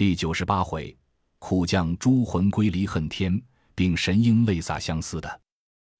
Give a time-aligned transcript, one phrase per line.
[0.00, 0.96] 第九十八回，
[1.38, 3.38] 苦将诸魂归离恨天，
[3.74, 5.40] 并神鹰泪洒相思的。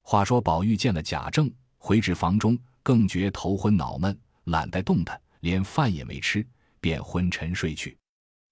[0.01, 6.43] 话说宝玉见了贾政，回至房中，更觉头昏脑闷，懒得动弹，连饭也没吃，
[6.81, 7.95] 便昏沉睡去。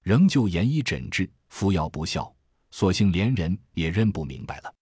[0.03, 2.31] 仍旧严医诊治，服药不效，
[2.71, 4.75] 索性连人也认不明白了。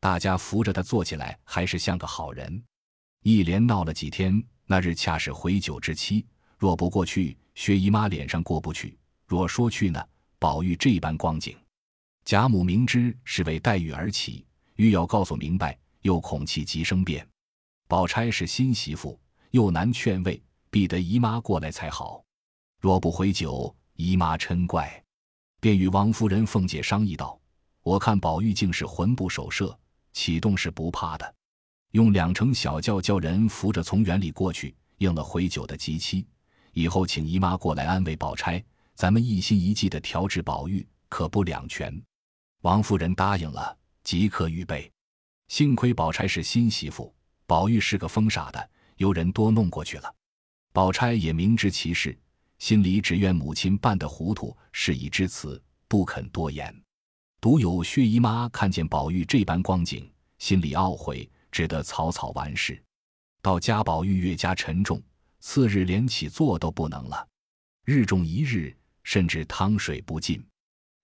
[0.00, 2.64] 大家扶着他坐起来，还是像个好人。
[3.22, 6.24] 一连闹了几天，那日恰是回酒之期，
[6.56, 8.96] 若不过去，薛姨妈脸上过不去；
[9.26, 10.02] 若说去呢，
[10.38, 11.56] 宝玉这般光景，
[12.24, 15.76] 贾母明知是为黛玉而起，欲要告诉明白。
[16.02, 17.26] 又恐气急生变，
[17.88, 19.18] 宝钗是新媳妇，
[19.50, 22.22] 又难劝慰，必得姨妈过来才好。
[22.80, 25.02] 若不回酒，姨妈嗔怪，
[25.58, 27.36] 便与王夫人、凤姐商议道
[27.82, 29.76] ：“我看宝玉竟是魂不守舍，
[30.12, 31.34] 启动是不怕的，
[31.90, 36.24] 用两乘小轿叫人扶着从园里过去，应了回酒的吉期。
[36.72, 38.64] 以后请姨妈过来安慰宝钗，
[38.96, 42.02] 咱们一心一计的调治宝玉，可不两全。”
[42.62, 44.90] 王夫人答应了，即刻预备。
[45.48, 47.14] 幸亏宝钗是新媳妇，
[47.46, 50.12] 宝玉是个疯傻的，由人多弄过去了。
[50.72, 52.18] 宝钗也明知其事，
[52.58, 56.74] 心里只怨母亲办得糊涂，事已至此，不肯多言。
[57.40, 62.82] 独有薛姨妈看见宝玉这般光景，心里懊悔，只得草草完事。
[63.42, 65.00] 到家，宝玉越加沉重，
[65.38, 67.28] 次日连起坐都不能了，
[67.84, 68.76] 日重一日，
[69.06, 70.44] 甚至汤水不进。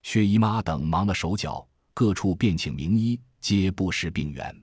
[0.02, 1.64] 薛姨妈等忙了手脚，
[1.94, 3.18] 各处便请名医。
[3.40, 4.54] 皆不识病源，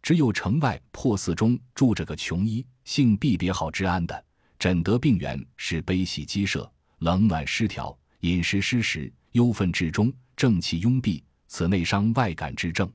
[0.00, 4.24] 只有城外破寺中住着个穷医，姓毕，别号之安的，
[4.60, 12.88] 诊得病源是悲喜积舍、冷暖失调、饮食失时、忧愤至中、正气壅闭，此内伤外感之症。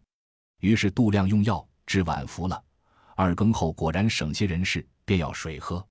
[0.61, 2.63] 于是度量用药，至晚服了。
[3.15, 5.85] 二更后果然省些人事，便要水喝。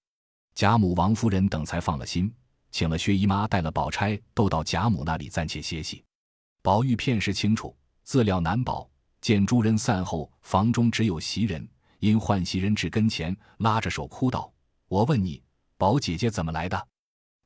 [0.55, 2.33] 贾母、王夫人等才放了心，
[2.77, 6.05] 请了薛姨妈，带了宝钗，都到贾母那里暂且歇息。
[6.61, 8.87] 宝玉片时清楚，自料难保。
[9.23, 11.67] 见诸人散后，房中只有袭人，
[12.01, 14.53] 因唤袭人至跟前，拉着手哭道
[14.89, 15.43] ：“我问你，
[15.79, 16.89] 宝姐姐怎么来的？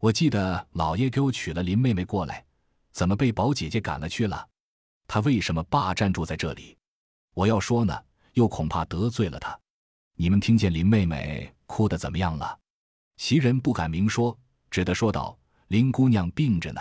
[0.00, 2.44] 我记得老爷给我娶了林妹妹过来，
[2.90, 4.44] 怎么被宝姐姐赶了去了？
[5.06, 6.76] 她为什么霸占住在这里？
[7.34, 7.96] 我要说呢，
[8.32, 9.56] 又恐怕得罪了她。
[10.16, 12.58] 你们听见林妹妹哭得怎么样了？”
[13.16, 14.36] 袭人不敢明说，
[14.70, 15.36] 只得说道
[15.68, 16.80] ：“林姑娘病着呢。”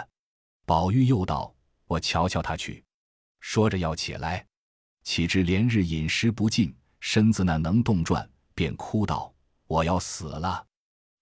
[0.65, 1.53] 宝玉又道
[1.87, 2.83] ：“我瞧瞧她去。”
[3.41, 4.45] 说着要起来。
[5.03, 9.33] 岂知连日饮食不进，身子那能动转，便哭道
[9.65, 10.63] ：“我要死了！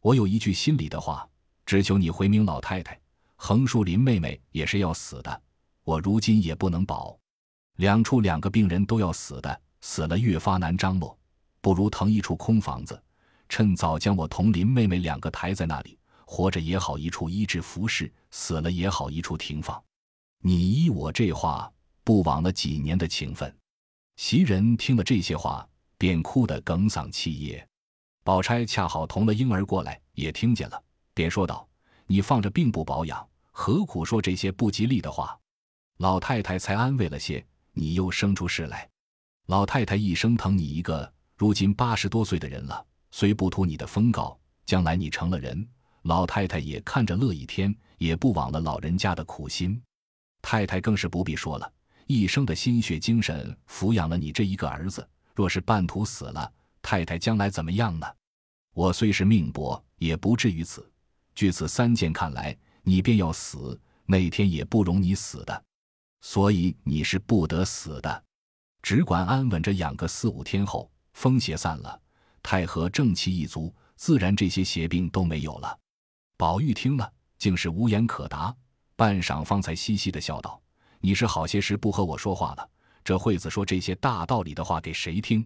[0.02, 1.28] 我有一句心里的话，
[1.66, 3.00] 只求你回明老太太，
[3.36, 5.42] 横竖林妹妹也是要死的，
[5.84, 7.18] 我如今也不能保。
[7.78, 11.18] 两处两个病人都要死的，死了越发难张罗，
[11.62, 13.02] 不如腾一处空房子，
[13.48, 15.97] 趁早将我同林妹妹两个抬在那里，
[16.28, 19.82] 活着也好一处医治服侍，死了也好一处停放。
[20.44, 21.72] 你依我这话，
[22.04, 23.52] 不枉了几年的情分。”
[24.18, 25.68] 袭人听了这些话，
[25.98, 27.66] 便哭得哽嗓气噎。
[28.26, 30.84] 宝钗恰好同了婴儿过来，也听见了，
[31.14, 31.66] 便说道
[32.06, 35.40] ：“你放着病不保养，何苦说这些不吉利的话？”
[35.98, 37.44] 老太太才安慰了些。
[37.72, 38.90] 你又生出事来，
[39.46, 45.68] 老太太一生疼你一个，如今八十多岁的人了，虽不图你的封告，将来你成了人，
[46.08, 49.80] 老太太也看着乐一天，也不枉了老人家的苦心。
[50.42, 51.70] 太太更是不必说了。
[52.06, 56.50] 一生的心血精神抚养了你这一个儿子，若是半途死了，
[56.82, 58.08] 太太将来怎么样呢？
[58.74, 60.90] 我虽是命薄，也不至于此。
[61.36, 65.64] 据此三件看来，你便要死，那天也不容你死的，
[66.22, 68.24] 所以你是不得死的，
[68.82, 72.00] 只管安稳着养个四五天后，风邪散了，
[72.42, 75.78] 太和正气一足，自然这些邪病都没有了。
[76.38, 78.56] 宝玉听了，竟是无言可答，
[78.96, 80.62] 半晌方才嘻嘻的笑道。
[81.00, 82.70] 你是好些时不和我说话了，
[83.04, 85.46] 这惠子说这些大道理的话给谁听？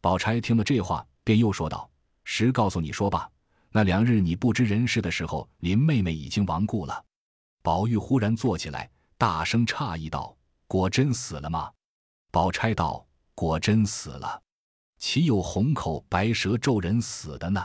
[0.00, 1.88] 宝钗听了这话，便又说道
[2.24, 3.30] ：“实告诉你说吧，
[3.70, 7.04] 那两日你不知人事的时候，林妹妹已经亡故了。”
[7.62, 10.34] 宝玉忽然坐起来，大声诧异道
[10.66, 11.70] ：“果真死了吗？”
[12.32, 13.06] 宝钗道
[13.36, 14.42] ：“果真死了，
[14.96, 17.62] 岂有红口白舌咒人死的呢？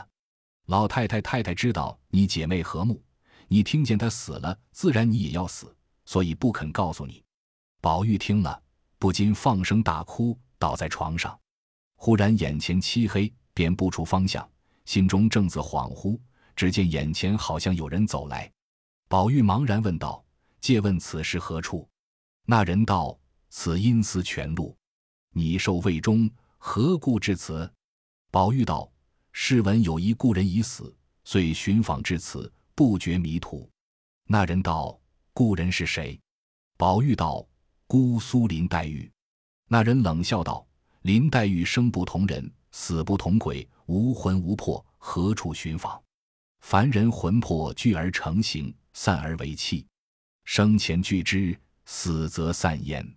[0.68, 3.02] 老太太、太太知道你姐妹和睦，
[3.48, 5.74] 你听见她死了，自然你也要死。”
[6.04, 7.22] 所以不肯告诉你。
[7.82, 8.62] 宝玉听了，
[8.98, 11.38] 不禁放声大哭，倒在床上。
[11.96, 14.48] 忽然眼前漆黑，便不出方向，
[14.86, 16.18] 心中正自恍惚，
[16.56, 18.50] 只见眼前好像有人走来。
[19.06, 20.24] 宝玉茫然问道
[20.62, 21.86] ：“借问此事何处？”
[22.46, 23.18] 那人道
[23.50, 24.74] ：“此阴司全路。
[25.32, 27.70] 你受魏忠，何故至此？”
[28.32, 28.90] 宝玉道
[29.40, 30.92] ：“试闻有一故人已死，
[31.22, 33.70] 遂寻访至此，不觉迷途。”
[34.26, 34.98] 那人道。
[35.32, 36.18] 故人是谁？”
[36.76, 37.46] 宝玉道
[37.86, 39.08] ：“姑苏林黛玉。”
[39.70, 40.66] 那人冷笑道
[41.02, 46.02] ：“林黛玉生不同人，死不同鬼，无魂无魄，何处寻访？
[46.58, 49.86] 凡人魂魄聚而成形，散而为气，
[50.46, 53.08] 生前聚之，死则散焉。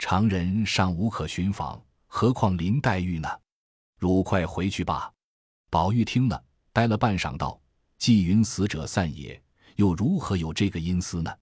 [0.00, 3.28] 常人尚无可寻访，何况林黛玉呢？
[3.96, 5.12] 汝快回去吧。”
[5.72, 7.58] 宝玉听了，呆了半晌，道
[7.96, 9.42] ：“既云死者散也，
[9.76, 11.32] 又如何有这个阴司呢？”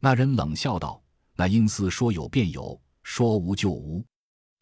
[0.00, 0.98] 那人冷笑道
[1.36, 4.02] ：“那阴司说有便有，说无就无，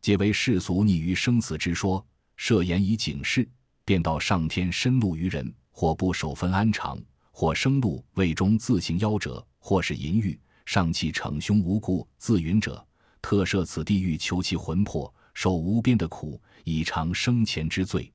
[0.01, 3.49] 皆为世俗逆于生死之说，设言以警示，
[3.85, 7.01] 便道上天深怒于人，或不守分安常，
[7.31, 12.85] 或生怒为中自行夭折，或是淫欲上气逞凶无故自允者，
[13.23, 18.13] 特设此地狱求其魂魄，受无边的苦，以偿生前之罪。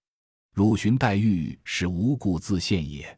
[0.60, 3.18] 汝寻黛玉是无故自现也，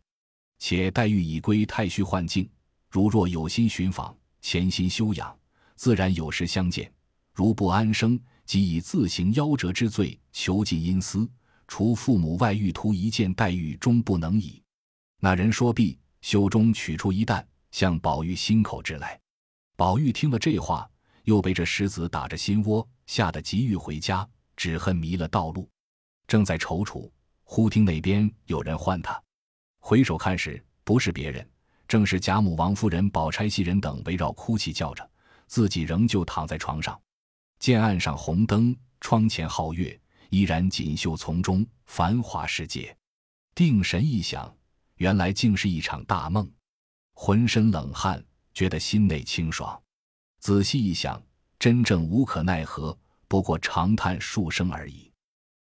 [0.59, 2.47] 且黛玉已归太虚幻境。”
[2.87, 5.35] 如若有心寻访，潜心修养，
[5.75, 6.85] 自然有时相见；
[7.33, 11.27] 如不安生，即以自行夭折之罪囚禁阴司，
[11.67, 14.61] 除父母外，欲图一见黛玉，终不能矣。
[15.19, 19.19] 那人说毕，袖中取出一担，向宝玉心口掷来。
[19.75, 20.87] 宝玉听了这话，
[21.23, 25.67] 又被这石子打着心窝，吓得急欲回家，只恨迷了道路，
[26.27, 27.09] 正在踌躇，
[27.53, 29.21] 忽听那边有人唤他，
[29.81, 31.45] 回首看时，不是别人。
[31.85, 35.05] 正是贾母、王夫人、宝钗袭人等围绕哭泣叫着，
[35.47, 36.97] 自己仍旧躺在床上。
[37.59, 39.99] 见岸上红灯，窗前皓月，
[40.29, 42.95] 依然锦绣丛中，繁华世界。
[43.53, 44.55] 定神一想，
[44.95, 46.49] 原来竟是一场大梦，
[47.15, 48.23] 浑身冷汗，
[48.53, 49.77] 觉得心内清爽。
[50.39, 51.21] 仔细一想，
[51.59, 52.97] 真正无可奈何，
[53.27, 55.11] 不过长叹数声而已。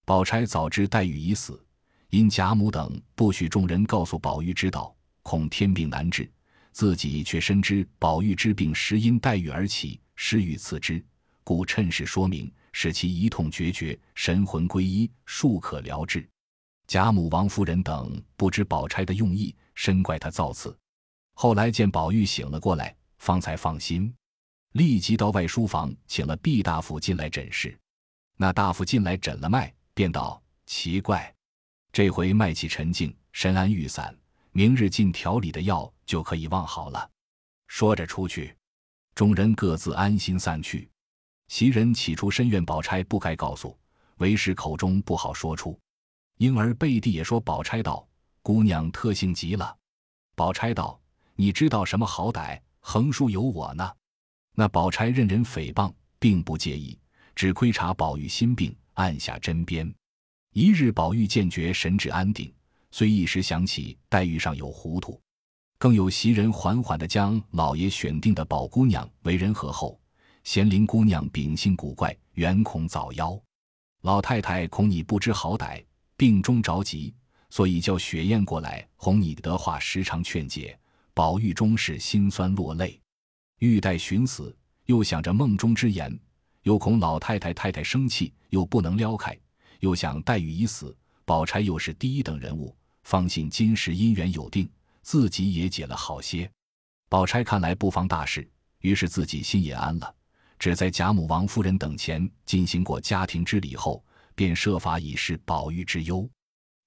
[0.04, 1.64] 宝钗早知黛玉已死，
[2.10, 4.94] 因贾母等不许众人告诉宝玉知道。
[5.22, 6.30] 恐天病难治，
[6.70, 11.04] 自己却深知宝玉之病实因黛玉而起，施予赐之，
[11.42, 16.24] 故趁势说明，使其一痛决绝，神魂归一，术可疗治。
[16.86, 20.78] 贾母、王夫人等不知宝钗的用意，深怪她造次。
[21.34, 24.14] 后来见宝玉醒了过来，方才放心，
[24.74, 27.76] 立即到外书房请了毕大夫进来诊视。
[28.36, 31.34] 那大夫进来诊了脉，便道：“奇怪，
[31.96, 34.14] 这回脉气沉静，神安欲散。”
[34.52, 37.10] 明日进调理的药就可以望好了。
[37.68, 38.54] 说着出去，
[39.14, 40.90] 众人各自安心散去。
[41.48, 43.74] 袭人起初深怨宝钗不该告诉，
[44.18, 45.80] 为师口中不好说出，
[46.36, 48.06] 因而背地也说宝钗道
[48.42, 49.74] ：“姑娘特性极了。”
[50.36, 51.00] 宝钗道
[51.34, 52.60] ：“你知道什么好歹？
[52.80, 53.90] 横竖有我呢。”
[54.52, 56.98] 那宝钗任人诽谤，并不介意，
[57.34, 59.90] 只窥察宝玉心病，按下针砭。
[60.58, 62.50] 一日，宝玉渐觉神志安定。
[62.90, 65.20] 虽一时想起黛玉上有糊涂，
[65.76, 70.00] 更有袭人缓缓地将老爷选定的宝姑娘为人和后，
[70.44, 73.38] 贤灵姑娘秉性古怪，原恐早夭。
[74.00, 75.84] 老太太恐你不知好歹，
[76.16, 77.14] 病中着急，
[77.50, 80.74] 所以叫雪雁过来哄你的话，时常劝解。
[81.12, 82.98] 宝玉终是心酸落泪，
[83.58, 84.56] 欲待寻死，
[84.86, 86.18] 又想着梦中之言，
[86.62, 89.38] 又恐老太太太太生气，又不能撩开，
[89.80, 92.76] 又想黛玉已死，宝钗又是第一等人物。
[93.02, 94.68] 方信今时姻缘有定，
[95.02, 96.50] 自己也解了好些。
[97.08, 98.48] 宝钗看来不妨大事，
[98.80, 100.14] 于是自己心也安了。
[100.58, 106.28] 只在贾母、王夫人等前进行过家庭之礼后，便设法以示宝玉之忧。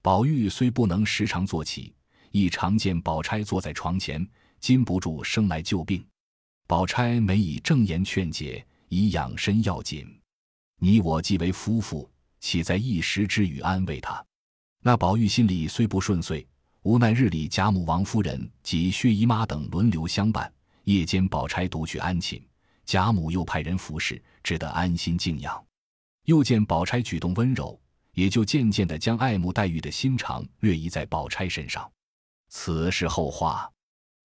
[0.01, 1.93] 宝玉虽不能时常坐起，
[2.31, 4.27] 亦常见宝钗坐在床前，
[4.59, 6.05] 禁不住生来旧病。
[6.67, 10.05] 宝钗每以正言劝解，以养身要紧。
[10.79, 12.09] 你我既为夫妇，
[12.39, 14.23] 岂在一时之语安慰他？
[14.81, 16.47] 那宝玉心里虽不顺遂，
[16.83, 20.51] 无奈日里贾母、王夫人及薛姨妈等轮流相伴，
[20.85, 22.41] 夜间宝钗独去安寝，
[22.85, 25.63] 贾母又派人服侍，只得安心静养。
[26.25, 27.79] 又见宝钗举动温柔，
[28.13, 31.91] 也就渐渐的将爱慕黛玉的心肠略移在宝钗身上。
[32.49, 33.69] 此是后话。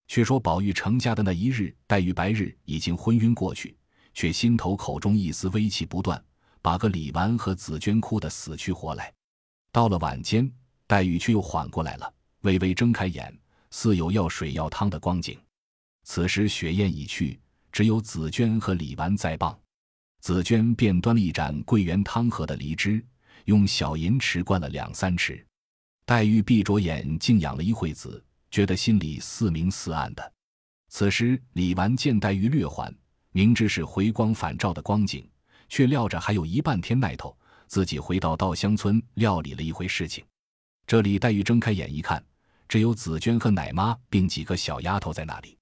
[0.07, 3.75] 却说宝玉成家的那一日，黛玉白日已经昏晕过去，
[4.13, 6.23] 却心头口中一丝微气不断，
[6.65, 9.13] 把个李纨和紫鹃哭得死去活来。
[9.71, 10.51] 到了晚间，
[10.87, 13.39] 黛玉却又缓过来了，微微睁开眼，
[13.71, 15.39] 似有要水要汤的光景。
[16.05, 17.39] 此时雪雁已去，
[17.71, 19.55] 只有紫鹃和李纨在傍。
[20.23, 23.05] 紫鹃便端了一盏桂圆汤喝的梨汁，
[23.45, 25.45] 用小银匙灌了两三匙。
[26.07, 30.33] 黛玉闭着眼静养了一会子，觉得心里似明似暗的。
[30.89, 32.91] 此时李纨见黛玉略缓，
[33.33, 35.29] 明知是回光返照的光景，
[35.75, 37.37] 却料着还有一半天耐头。
[37.67, 40.25] 自己回到稻香村料理了一回事情，
[40.87, 42.25] 这里黛玉睁开眼一看，
[42.69, 45.59] 只有紫鹃和奶妈并几个小丫头在那里。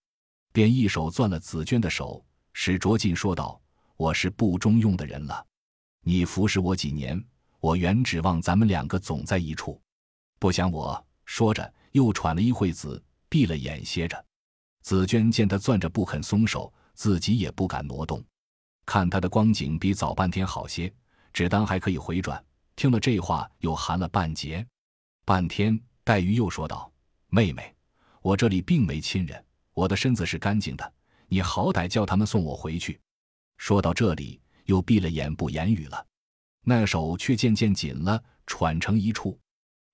[0.53, 3.59] 便一手攥了紫娟的手，使卓进说道
[3.97, 5.43] ：“我是不中用的人了，
[6.03, 7.19] 你服侍我几年，
[7.59, 9.81] 我原指望咱们两个总在一处，
[10.39, 14.23] 不想我……”说着，又喘了一会子，闭了眼歇着。
[14.83, 18.23] 紫娟见他攥着不肯松手，自己也不敢挪动，
[18.85, 20.93] 看他的光景比早半天好些，
[21.33, 22.43] 只当还可以回转。
[22.75, 24.67] 听了这话，又寒了半截。
[25.25, 26.91] 半天，黛玉又说道
[27.29, 27.75] ：“妹妹，
[28.21, 30.93] 我这里并没亲人，我的身子是干净的，
[31.29, 33.01] 你好歹叫他们送我回去。”
[33.59, 36.07] 说到这里，又闭了眼不言语了，
[36.63, 39.39] 那手却渐渐紧了，喘成一处。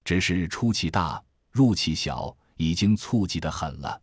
[0.05, 4.01] 只是出气大，入气小，已经促急得很了。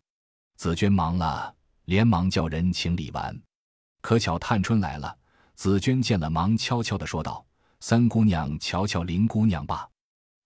[0.56, 1.52] 紫娟忙了，
[1.86, 3.36] 连忙叫人请李纨。
[4.06, 5.18] 可巧探春来了，
[5.56, 7.44] 紫娟见了，忙悄悄的说道
[7.82, 9.88] ：“三姑娘瞧瞧林姑娘吧。”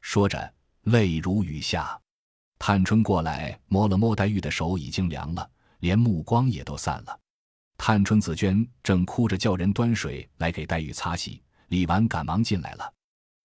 [0.01, 0.51] 说着，
[0.85, 2.01] 泪如雨下。
[2.59, 5.47] 探春过来摸了摸黛玉的手，已经凉了，
[5.81, 7.21] 连目光也都散了。
[7.77, 12.91] 探春、紫娟正哭着叫人端水来给黛玉擦洗，李纨赶忙进来了。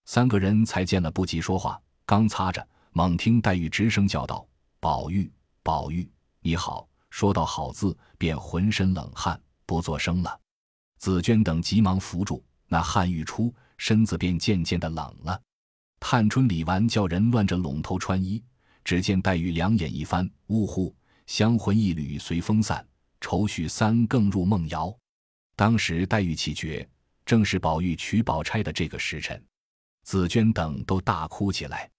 [0.05, 4.47] 三个人才见了，不及说话，刚擦着，猛听黛玉直声叫道
[4.79, 5.29] ：“宝玉，
[5.61, 10.39] 宝玉！”你好，说到好字，便浑身冷汗，不作声了。
[10.97, 15.41] 紫娟等急忙扶住，那汗欲出，身子便渐渐的冷了。
[15.99, 18.43] 探春、李纨叫人乱着拢头穿衣，
[18.83, 20.95] 只见黛玉两眼一翻，呜呼，
[21.27, 22.85] 香魂一缕随风散，
[23.19, 24.95] 愁绪三更入梦摇。
[25.55, 26.87] 当时黛玉气绝，
[27.25, 29.43] 正是宝玉娶宝钗的这个时辰，
[30.03, 31.89] 紫娟等都大哭起来。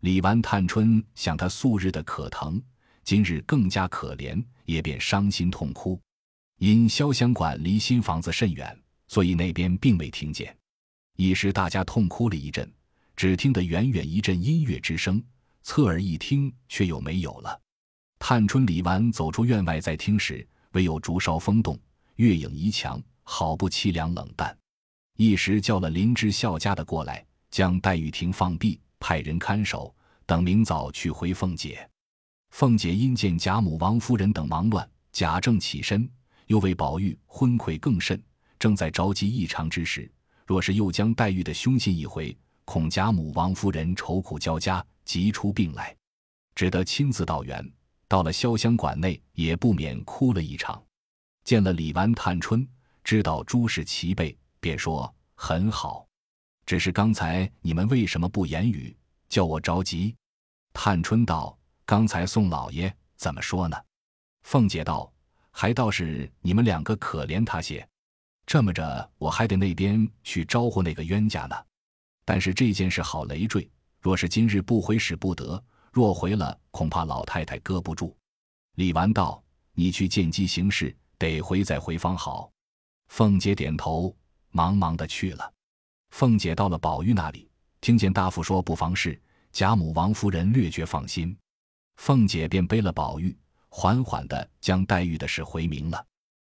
[0.00, 2.62] 李纨、探春想她素日的可疼。
[3.02, 5.98] 今日更加可怜，也便伤心痛哭。
[6.58, 10.56] 因潇湘馆离新房子甚远，所以那边并未听见。
[11.16, 12.68] 一时大家痛哭了一阵，
[13.14, 15.22] 只听得远远一阵音乐之声，
[15.62, 17.60] 侧耳一听，却又没有了。
[18.18, 21.78] 探春、李纨走出院外，在听时，唯有竹梢风动，
[22.16, 24.56] 月影移墙，好不凄凉冷淡。
[25.16, 29.94] 一时叫了林之孝家的过来，将黛玉亭放闭，派人看守，
[30.26, 31.88] 等明早去回凤姐。
[32.50, 36.08] 凤姐因见贾母、王夫人等忙乱，贾政起身，
[36.48, 38.20] 又为宝玉昏聩更甚，
[38.58, 40.10] 正在着急异常之时，
[40.44, 45.96] 若是又将黛玉的凶信一回，恐贾母、王夫人愁苦交加，急出病来，
[46.54, 47.64] 只得亲自到园。
[48.08, 50.82] 到了潇湘馆内，也不免哭了一场。
[51.44, 52.66] 见了李纨、探春，
[53.04, 56.06] 知道诸事齐备，便说很好。
[56.64, 58.96] 只是刚才你们为什么不言语，
[59.28, 60.14] 叫我着急？
[60.72, 61.56] 探春道。
[61.84, 63.76] 刚才宋老爷怎么说呢？
[64.42, 65.10] 凤姐道
[65.60, 67.84] ：“还倒是你们两个可怜他些。
[68.46, 71.56] 这么着，我还得那边去招呼那个冤家呢。
[72.24, 73.68] 但是这件事好累赘，
[74.00, 75.60] 若是今日不回使不得，
[75.90, 78.16] 若回了，恐怕老太太搁不住。”
[78.78, 79.42] 李纨道
[79.74, 82.48] ：“你去见机行事，得回再回方好。”
[83.10, 84.16] 凤姐点头，
[84.50, 85.52] 忙忙的去了。
[86.10, 87.50] 凤姐到了宝玉那里，
[87.80, 91.36] 听见大夫说不妨事，贾母、王夫人略觉放心。
[91.96, 93.36] 凤姐便背了宝玉，
[93.68, 96.06] 缓缓地将黛玉的事回明了。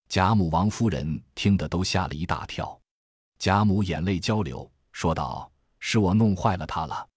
[0.09, 2.79] 贾母、王夫人听得都吓了一大跳。
[3.39, 5.51] 贾母眼泪交流，说道
[5.81, 7.09] ：“是我弄坏了她了，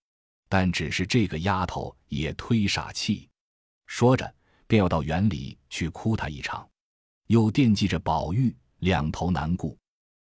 [0.47, 3.29] 但只是这个丫头也忒傻气。”
[3.87, 4.33] 说着，
[4.67, 6.67] 便要到园里去哭她一场，
[7.27, 9.77] 又惦记着宝玉，两头难顾。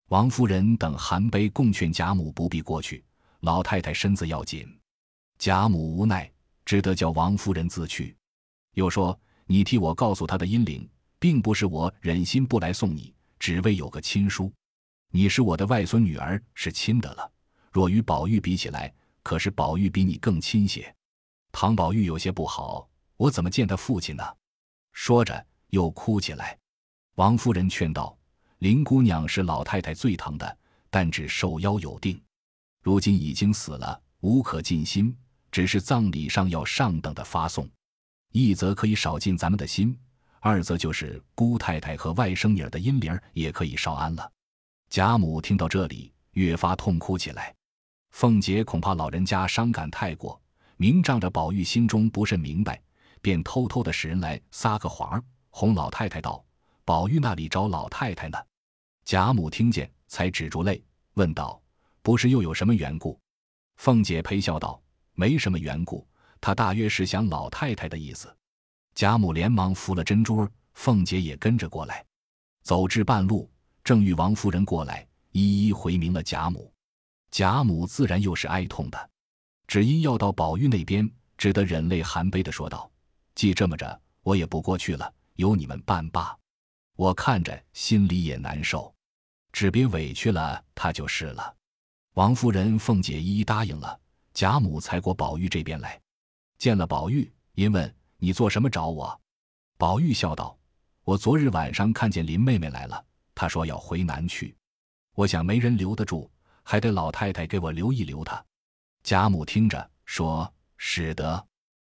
[0.08, 3.04] 王夫人等含悲共劝贾母不必过去，
[3.40, 4.66] 老太太身子要紧。
[5.38, 6.30] 贾母无奈。
[6.64, 8.14] 只得叫王夫人自去，
[8.74, 9.18] 又说
[9.50, 10.86] ：“你替我告诉他的阴灵，
[11.18, 14.52] 并不是我忍心不来送你，只为有个亲叔。
[15.10, 17.32] 你是我的外孙女儿，是亲的了。
[17.72, 20.94] 若与宝玉比起来，可是宝玉比你更亲些。
[21.50, 22.86] 唐宝玉有些不好，
[23.16, 24.22] 我怎么见他父亲呢？”
[24.92, 26.58] 说着又哭起来。
[27.14, 28.14] 王夫人劝道
[28.60, 30.58] ：“林姑娘是老太太最疼的，
[30.90, 32.20] 但只受邀有定，
[32.82, 35.16] 如今已经死了，无可尽心。”
[35.50, 37.66] 只是葬礼上要上等的发送，
[38.38, 39.98] 一则可以少进咱们的心，
[40.38, 44.30] 二则就是姑太太和外甥女儿的阴灵也可以稍安了。
[44.88, 47.52] 贾母听到这里，越发痛哭起来。
[48.10, 50.40] 凤姐恐怕老人家伤感太过，
[50.76, 52.80] 明仗着宝玉心中不甚明白，
[53.20, 56.44] 便偷偷的使人来撒个谎儿，哄老太太道
[56.86, 58.38] ：“宝玉那里找老太太呢？”
[59.04, 60.80] 贾母听见，才止住泪，
[61.14, 61.60] 问道
[62.02, 63.18] ：“不是又有什么缘故？”
[63.78, 64.80] 凤姐陪笑道。
[65.14, 66.06] 没什么缘故，
[66.40, 68.34] 他大约是想老太太的意思。
[68.94, 72.04] 贾母连忙扶了珍珠儿，凤姐也跟着过来。
[72.62, 73.50] 走至半路，
[73.84, 76.72] 正遇王夫人过来，一一回明了贾母。
[77.30, 79.10] 贾母自然又是哀痛的，
[79.66, 82.90] 只因要到宝玉那边，只得忍泪含悲的说道
[83.34, 85.12] ：“既这么着，我也不过去了。
[85.36, 86.36] 由你们办罢。
[86.96, 88.92] 我看着心里也难受，
[89.52, 91.54] 只别委屈了他就是了。
[92.14, 94.00] 王夫人、凤姐一一答应了，
[94.34, 96.00] 贾母才过宝玉这边来，
[96.58, 99.20] 见了宝玉，因问你做什么找我。
[99.76, 100.58] 宝玉笑道
[101.04, 104.56] ：“我昨日晚上看见林妹妹来了，她说要回南去，
[105.14, 106.28] 我想没人留得住，
[106.64, 108.44] 还得老太太给我留一留她。”
[109.04, 111.46] 贾母听着说：“使得，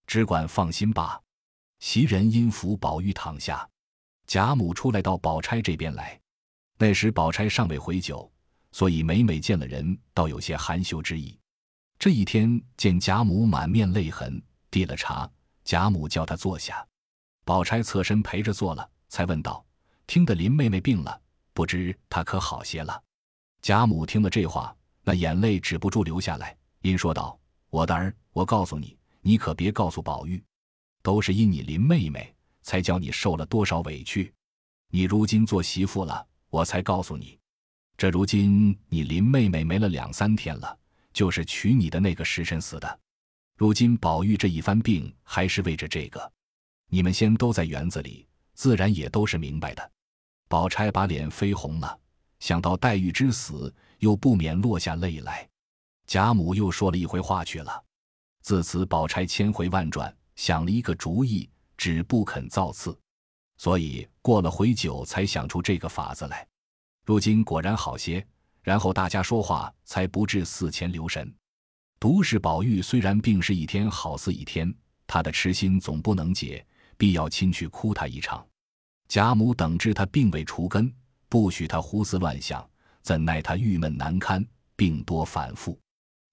[0.06, 1.18] 只管放心吧。”
[1.80, 3.66] 袭人因扶宝玉躺下。
[4.26, 6.20] 贾母出来到宝钗这边来，
[6.76, 8.30] 那时宝钗尚未回酒，
[8.72, 11.36] 所以每每见了人，倒有些含羞之意。
[11.98, 14.40] 这一天见贾母满面泪痕，
[14.70, 15.30] 递了茶，
[15.64, 16.86] 贾母叫她坐下，
[17.44, 19.64] 宝钗侧身陪着坐了，才问道
[20.06, 21.20] ：“听得林妹妹病了，
[21.52, 23.02] 不知她可好些了？”
[23.62, 27.38] 贾母听了这话，那眼泪止不住流下来，因说道
[27.70, 30.42] ：“我的儿，我告诉你，你可别告诉宝玉，
[31.02, 34.32] 都是因你林妹妹。”才叫你受了多少委屈，
[34.90, 37.36] 你如今做媳妇了，我才告诉你，
[37.96, 40.78] 这如今你林妹妹没了两三天了，
[41.10, 43.00] 就是娶你的那个时辰死的。
[43.60, 46.32] 如今宝玉这一番病，还是为着这个。
[46.88, 49.92] 你们先都在园子里，自然也都是明白的。
[50.48, 52.00] 宝钗把脸绯红了，
[52.38, 55.46] 想到黛玉之死，又不免落下泪来。
[56.06, 57.84] 贾母又说了一回话去了。
[58.40, 61.46] 自此，宝钗千回万转，想了一个主意。
[61.76, 62.98] 只不肯造次，
[63.58, 66.48] 所以过了回酒才想出这个法子来。
[67.04, 68.26] 如今果然好些，
[68.62, 71.30] 然后大家说话才不至寺前留神。
[72.00, 74.74] 独是宝玉虽然病逝一天好似一天，
[75.06, 76.66] 他的痴心总不能解，
[76.96, 78.42] 必要亲去哭他一场。
[79.06, 80.90] 贾母等知他病未除根，
[81.28, 82.66] 不许他胡思乱想，
[83.02, 84.42] 怎奈他郁闷难堪，
[84.76, 85.78] 病多反复，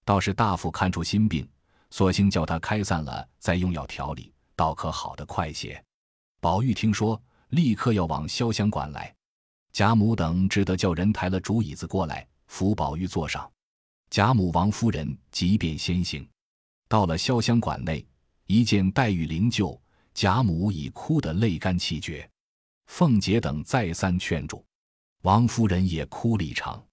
[0.05, 1.45] 倒是大夫看出心病，
[1.89, 4.31] 索性叫他开散了，再用药调理。
[4.55, 5.83] 倒可好的快些。
[6.39, 9.13] 宝玉听说，立刻要往潇湘馆来。
[9.73, 13.51] 贾母等只得叫人抬了竹椅子过来，扶宝玉坐上。
[14.09, 16.27] 贾母、王夫人即便先行，
[16.87, 18.05] 到了潇湘馆内，
[18.45, 19.79] 一见黛玉灵柩，
[20.13, 22.29] 贾母已哭得泪干气绝。
[22.87, 24.65] 凤姐等再三劝住，
[25.23, 26.83] 王夫人也哭了一场。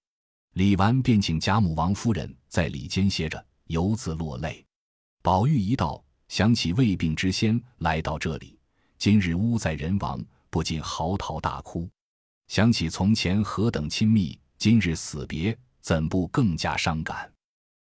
[0.53, 4.65] 李纨，便请贾母、王夫人在里间歇着，犹自落泪。
[5.21, 6.03] 宝玉一到。
[6.27, 8.57] 想起未病之先来到这里，
[8.97, 11.87] 今日屋在人亡，不禁嚎啕大哭。
[12.47, 17.31] 想起从前何等亲密，今日死别，怎不更加伤感？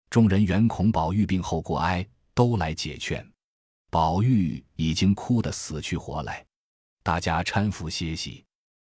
[0.10, 3.26] 众人原恐宝玉病后过哀，都来解劝。
[3.90, 6.46] 宝玉已经哭得死去活来，
[7.02, 8.44] 大家搀扶歇息。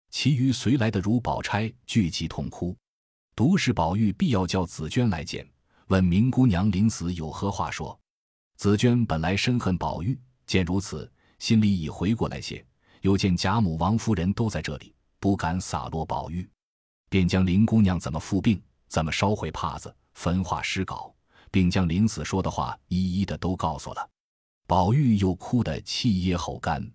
[0.09, 2.75] 其余随来的如宝钗聚集痛哭，
[3.37, 5.46] 独是宝玉必要叫紫娟来见，
[5.88, 8.01] 问明姑娘临死有何话说。
[8.57, 12.64] 紫娟本来深恨宝玉，见如此，心里已回过来些。
[13.03, 16.48] 又见贾母、王夫人都在这里，不敢洒落宝玉，
[17.11, 18.59] 便将林姑娘怎么复病、
[18.93, 21.15] 怎么烧毁帕子、焚化诗稿，
[21.51, 24.11] 并将临死说的话一一的都告诉了。
[24.67, 26.87] 宝玉又哭得气噎喉干。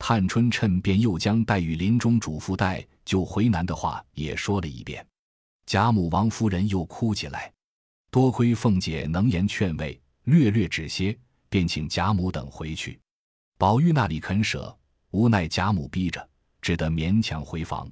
[0.00, 5.06] 探春趁便又将黛玉临终嘱咐黛就回南的话也说了一遍。
[5.64, 7.52] 贾母、王夫人又哭起来。
[8.10, 10.00] 多亏凤姐能言劝慰。
[10.24, 11.16] 略略止歇，
[11.48, 12.98] 便请贾母等回去。
[13.56, 14.76] 宝玉那里肯舍，
[15.12, 16.28] 无奈贾母逼着，
[16.60, 17.88] 只得勉强回房。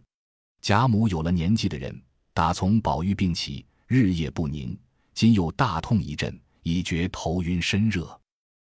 [0.61, 2.03] 贾母有了年纪的人，
[2.37, 4.79] 打从宝玉病起，日夜不宁，
[5.15, 8.21] 今又大痛一阵，已觉头晕身热。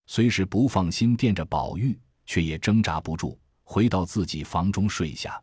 [0.07, 5.43] 虽是不放心惦着宝玉，却也挣扎不住，回到自己房中睡下。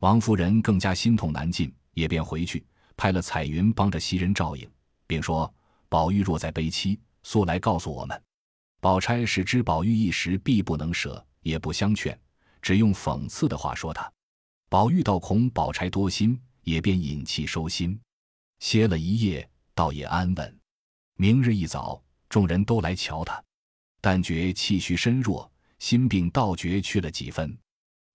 [0.00, 4.68] 王夫人更加心痛难禁，也便回去派了彩云帮着袭人照应，
[5.06, 5.48] 并说：
[5.88, 6.98] 宝玉若在悲戚。
[7.22, 8.20] 速来告诉我们，
[8.80, 12.18] 宝钗是知宝玉一时必不能舍，也不相劝，
[12.60, 14.12] 只用讽刺的话说他。
[14.68, 17.98] 宝玉倒恐宝钗多心，也便引气收心，
[18.60, 20.58] 歇了一夜，倒也安稳。
[21.16, 23.42] 明日一早，众人都来瞧他，
[24.00, 27.56] 但觉气虚身弱，心病倒觉去了几分，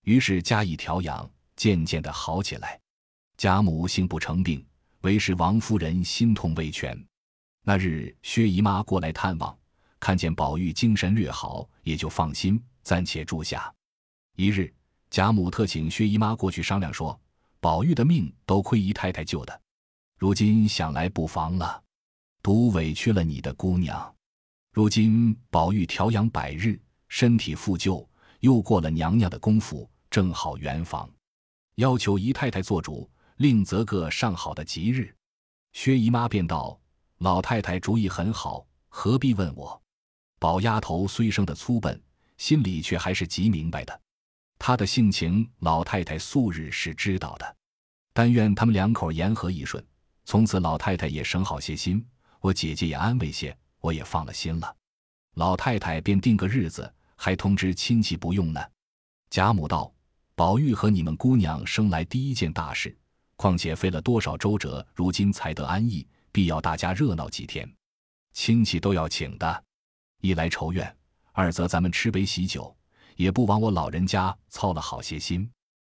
[0.04, 2.78] 于是加以调养，渐渐的好起来。
[3.36, 4.66] 贾母幸不成病，
[5.02, 6.98] 唯是王夫人心痛未全。
[7.62, 9.56] 那日，薛姨妈过来探望，
[10.00, 13.72] 看见宝玉精神略好，也就放心，暂且住下。
[14.36, 14.74] 一日，
[15.10, 17.18] 贾母特请薛姨妈过去商量，说
[17.60, 19.60] ：“宝玉的命都亏姨太太救的，
[20.16, 21.82] 如今想来不妨了，
[22.42, 24.14] 独委屈了你的姑娘。
[24.72, 28.08] 如今宝玉调养百日，身体复旧，
[28.40, 31.10] 又过了娘娘的功夫，正好圆房，
[31.76, 35.12] 要求姨太太做主，另择个上好的吉日。”
[35.74, 36.78] 薛姨妈便道。
[37.18, 39.82] 老太太主意很好，何必问我？
[40.38, 42.00] 宝丫头虽生的粗笨，
[42.36, 44.00] 心里却还是极明白的。
[44.58, 47.56] 他的性情，老太太素日是知道的。
[48.12, 49.82] 但愿他们两口言和一顺，
[50.24, 52.04] 从此老太太也省好些心，
[52.40, 54.76] 我姐姐也安慰些，我也放了心了。
[55.34, 58.60] 老太太便定个日子，还通知亲戚不用呢。
[59.30, 59.92] 贾母道
[60.34, 62.96] ：“宝玉和你们姑娘生来第一件大事，
[63.36, 67.72] 况且费了多少周折，如今才得安逸，必要大家热闹几天，
[68.32, 69.64] 亲戚都要请的。
[70.20, 70.96] 一来仇怨，
[71.32, 72.76] 二则咱们吃杯喜酒，
[73.18, 75.46] 也不枉我老人家操了好些心。”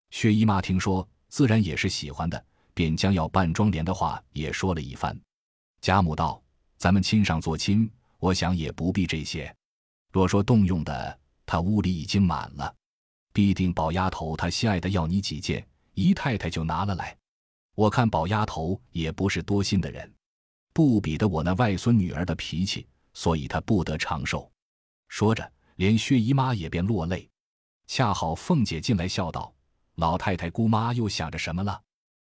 [0.10, 1.08] 薛姨妈听说。
[1.32, 5.16] 自然也是喜欢的，便将要办妆奁的话也说了一番。
[5.80, 6.42] 贾母道
[6.76, 9.56] ：“咱们亲上做亲，我想也不必这些。
[10.12, 12.76] 若说动用的，他屋里已经满了，
[13.32, 17.16] 必定宝丫头她心爱的要你几件，姨太太就拿了来。
[17.76, 20.12] 我看宝丫头也不是多心的人，
[20.74, 24.52] 不比得我那外孙女儿的脾气，所以她不得长寿。”
[25.10, 25.48] 说着，
[25.80, 27.30] 连薛姨妈也便落泪。
[27.88, 29.54] 恰好凤姐进来笑道。
[29.96, 31.82] 老太太、姑妈又想着什么了？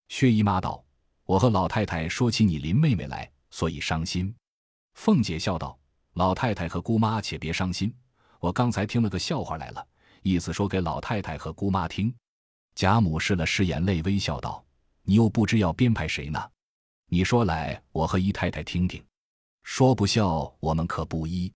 [0.10, 0.84] 薛姨妈道
[1.24, 4.36] ：“我和老太太说起你林妹妹来，所以伤心。”
[4.96, 5.80] 凤姐笑道
[6.16, 7.94] ：“老太太和姑妈且别伤心，
[8.42, 9.88] 我刚才听了个笑话来了，
[10.24, 12.14] 意思说给老太太和姑妈听。”
[12.76, 14.62] 贾母拭了拭眼泪，微笑道
[15.04, 16.52] ：“你又不知要编排谁呢？
[17.06, 19.02] 你说来，我和姨太太听听。
[19.64, 21.50] 说不笑，我们可不依。”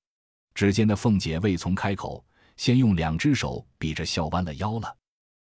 [0.53, 2.23] 只见那凤姐未从开口，
[2.57, 4.95] 先用两只手比着笑弯了腰了。